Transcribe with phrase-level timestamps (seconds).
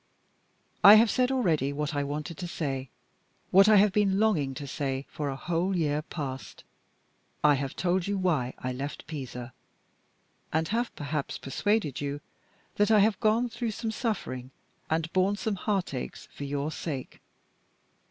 [0.83, 2.89] "I have said already what I wanted to say
[3.51, 6.63] what I have been longing to say for a whole year past.
[7.43, 9.53] I have told you why I left Pisa;
[10.51, 12.19] and have, perhaps, persuaded you
[12.77, 14.49] that I have gone through some suffering,
[14.89, 17.21] and borne some heart aches for your sake.